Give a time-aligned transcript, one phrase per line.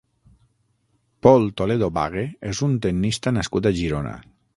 [1.27, 4.15] Pol Toledo Bague és un tennista nascut a Girona.